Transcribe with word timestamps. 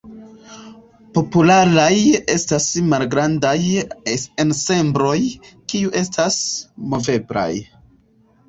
Popularaj 1.17 1.91
estas 2.35 2.65
malgrandaj 2.93 3.53
ensembloj, 4.15 5.15
kiuj 5.75 5.93
estas 6.03 6.39
moveblaj. 6.95 7.51